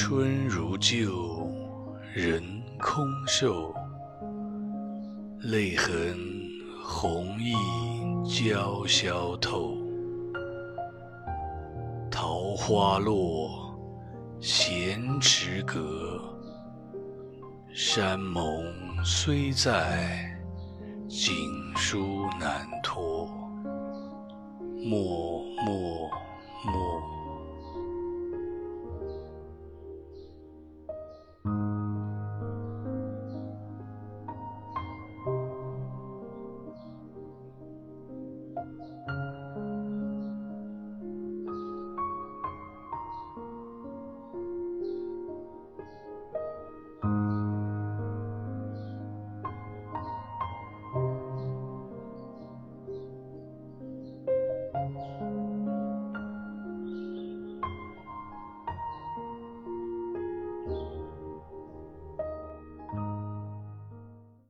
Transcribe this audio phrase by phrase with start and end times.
[0.00, 1.50] 春如旧，
[2.14, 2.40] 人
[2.78, 3.74] 空瘦。
[5.40, 6.16] 泪痕
[6.84, 9.76] 红浥鲛绡透。
[12.12, 13.76] 桃花落，
[14.40, 16.22] 闲池阁。
[17.74, 18.44] 山盟
[19.04, 20.30] 虽在，
[21.08, 21.34] 锦
[21.74, 23.26] 书难托。
[24.80, 25.97] 默默。